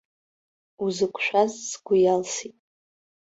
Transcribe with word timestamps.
Узықәшәаз 0.83 1.51
сгәы 1.69 1.95
иалсит. 1.99 2.57